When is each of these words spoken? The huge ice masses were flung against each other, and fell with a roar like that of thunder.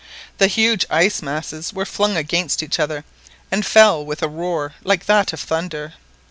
The 0.39 0.47
huge 0.47 0.83
ice 0.89 1.21
masses 1.21 1.73
were 1.73 1.85
flung 1.85 2.17
against 2.17 2.63
each 2.63 2.79
other, 2.79 3.05
and 3.51 3.63
fell 3.63 4.03
with 4.03 4.23
a 4.23 4.27
roar 4.27 4.73
like 4.83 5.05
that 5.05 5.31
of 5.31 5.39
thunder. 5.39 5.93